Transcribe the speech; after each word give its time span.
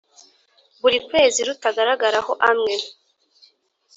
buri 0.81 0.97
kwezi 1.07 1.39
rutagaragaraho 1.47 2.31
amwe 2.49 2.75